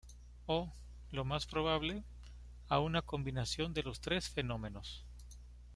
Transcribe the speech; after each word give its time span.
O, 0.47 0.73
lo 1.11 1.25
más 1.25 1.45
probable, 1.45 2.01
a 2.69 2.79
una 2.79 3.03
combinación 3.03 3.71
de 3.75 3.83
los 3.83 3.99
tres 4.01 4.29
fenómenos. 4.29 5.05